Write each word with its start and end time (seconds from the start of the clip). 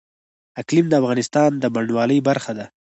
اقلیم 0.61 0.85
د 0.89 0.93
افغانستان 1.01 1.49
د 1.57 1.63
بڼوالۍ 1.75 2.19
برخه 2.29 2.51
ده. 2.57 2.65